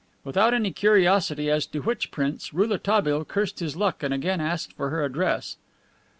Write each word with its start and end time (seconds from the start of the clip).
Without 0.23 0.55
any 0.55 0.71
curiosity 0.71 1.51
as 1.51 1.67
to 1.67 1.81
which 1.81 2.09
prince, 2.09 2.55
Rouletabille 2.55 3.23
cursed 3.25 3.59
his 3.59 3.75
luck 3.75 4.01
and 4.01 4.11
again 4.11 4.41
asked 4.41 4.73
for 4.73 4.89
her 4.89 5.03
address. 5.03 5.57